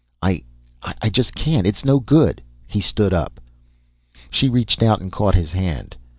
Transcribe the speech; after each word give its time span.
"I... 0.23 0.41
I 0.81 1.11
just 1.11 1.35
can't. 1.35 1.67
It's 1.67 1.85
no 1.85 1.99
good." 1.99 2.41
He 2.65 2.81
stood 2.81 3.13
up. 3.13 3.39
She 4.31 4.49
reached 4.49 4.81
out 4.81 4.99
and 4.99 5.11
caught 5.11 5.35
his 5.35 5.51
hand. 5.51 5.95